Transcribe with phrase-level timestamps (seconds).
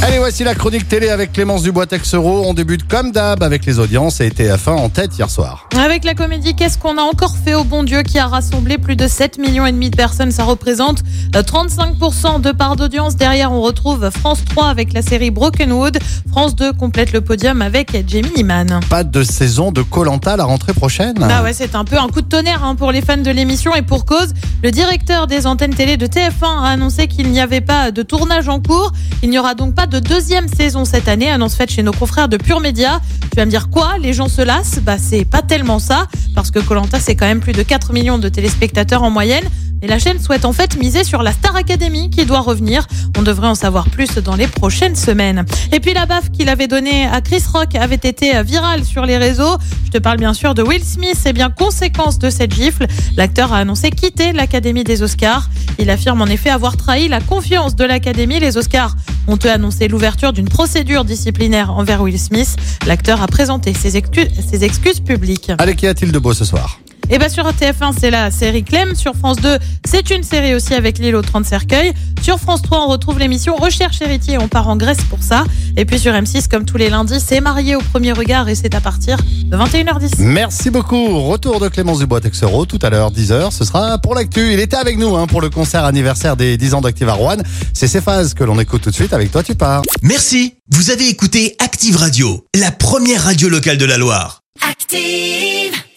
[0.00, 2.44] Allez, voici la chronique télé avec Clémence Dubois-Texero.
[2.46, 5.68] On débute comme d'hab avec les audiences et TF1 en tête hier soir.
[5.76, 8.94] Avec la comédie Qu'est-ce qu'on a encore fait au bon Dieu qui a rassemblé plus
[8.94, 11.02] de 7 millions et demi de personnes, ça représente
[11.34, 13.16] euh, 35% de part d'audience.
[13.16, 15.98] Derrière, on retrouve France 3 avec la série Brokenwood.
[16.30, 18.78] France 2 complète le podium avec Jamie Liman.
[18.88, 21.14] Pas de saison de Colanta la rentrée prochaine.
[21.18, 23.74] Bah ouais, c'est un peu un coup de tonnerre hein, pour les fans de l'émission
[23.74, 24.32] et pour cause.
[24.62, 28.48] Le directeur des antennes télé de TF1 a annoncé qu'il n'y avait pas de tournage
[28.48, 28.92] en cours.
[29.24, 32.28] Il n'y aura donc pas de deuxième saison cette année, annonce faite chez nos confrères
[32.28, 33.00] de Pure Média.
[33.30, 33.96] Tu vas me dire quoi?
[33.98, 34.80] Les gens se lassent?
[34.82, 38.18] Bah c'est pas tellement ça, parce que Colanta c'est quand même plus de 4 millions
[38.18, 39.44] de téléspectateurs en moyenne.
[39.80, 42.84] Et la chaîne souhaite en fait miser sur la Star Academy qui doit revenir.
[43.16, 45.44] On devrait en savoir plus dans les prochaines semaines.
[45.70, 49.18] Et puis la baffe qu'il avait donnée à Chris Rock avait été virale sur les
[49.18, 49.56] réseaux.
[49.86, 51.18] Je te parle bien sûr de Will Smith.
[51.26, 52.86] Et bien conséquence de cette gifle,
[53.16, 55.48] l'acteur a annoncé quitter l'Académie des Oscars.
[55.78, 58.40] Il affirme en effet avoir trahi la confiance de l'Académie.
[58.40, 58.96] Les Oscars
[59.28, 62.56] ont eux annoncé l'ouverture d'une procédure disciplinaire envers Will Smith.
[62.86, 65.52] L'acteur a présenté ses excuses, ses excuses publiques.
[65.58, 66.80] Allez, qu'y a-t-il de beau ce soir?
[67.10, 68.94] Et bien sur TF1, c'est la série Clem.
[68.94, 71.92] Sur France 2, c'est une série aussi avec l'île aux 30 cercueils.
[72.22, 74.36] Sur France 3, on retrouve l'émission Recherche héritier.
[74.38, 75.44] On part en Grèce pour ça.
[75.76, 78.74] Et puis sur M6, comme tous les lundis, c'est marié au premier regard et c'est
[78.74, 80.16] à partir de 21h10.
[80.18, 81.22] Merci beaucoup.
[81.22, 83.52] Retour de Clémence Dubois-Texero tout à l'heure, 10h.
[83.52, 84.52] Ce sera pour l'actu.
[84.52, 87.38] Il était avec nous hein, pour le concert anniversaire des 10 ans d'Active à Rouen.
[87.72, 89.14] C'est ces phases que l'on écoute tout de suite.
[89.14, 89.82] Avec toi, tu pars.
[90.02, 94.42] Merci, vous avez écouté Active Radio, la première radio locale de la Loire.
[94.68, 95.87] Active.